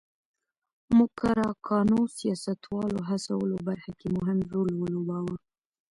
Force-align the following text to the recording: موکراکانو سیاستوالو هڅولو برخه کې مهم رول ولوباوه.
موکراکانو 0.97 1.99
سیاستوالو 2.17 2.99
هڅولو 3.09 3.55
برخه 3.69 3.91
کې 3.99 4.07
مهم 4.17 4.39
رول 4.53 4.69
ولوباوه. 4.75 5.35